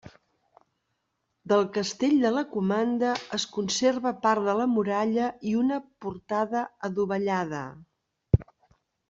Del 1.51 1.65
castell 1.75 2.15
de 2.23 2.31
la 2.37 2.43
comanda 2.53 3.11
es 3.37 3.45
conserva 3.57 4.15
part 4.25 4.47
de 4.49 4.57
la 4.61 4.67
muralla 4.73 5.29
i 5.51 5.55
una 5.61 5.79
portada 6.07 6.65
adovellada. 6.91 7.63